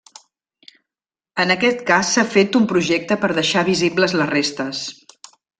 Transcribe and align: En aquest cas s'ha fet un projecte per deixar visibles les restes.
En 1.43 1.55
aquest 1.57 1.83
cas 1.91 2.15
s'ha 2.15 2.25
fet 2.37 2.59
un 2.63 2.67
projecte 2.73 3.21
per 3.27 3.33
deixar 3.41 3.67
visibles 3.71 4.21
les 4.23 4.33
restes. 4.37 4.83